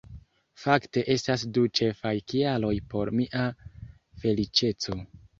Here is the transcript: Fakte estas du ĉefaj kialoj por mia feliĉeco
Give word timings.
Fakte 0.59 1.01
estas 1.15 1.41
du 1.57 1.65
ĉefaj 1.79 2.13
kialoj 2.31 2.71
por 2.93 3.11
mia 3.19 3.43
feliĉeco 4.23 4.97